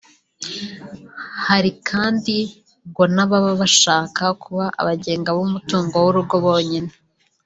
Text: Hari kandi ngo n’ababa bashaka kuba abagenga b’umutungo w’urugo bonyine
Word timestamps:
Hari 1.47 1.71
kandi 1.89 2.35
ngo 2.89 3.03
n’ababa 3.13 3.51
bashaka 3.61 4.23
kuba 4.43 4.65
abagenga 4.81 5.29
b’umutungo 5.35 5.95
w’urugo 6.03 6.35
bonyine 6.47 6.91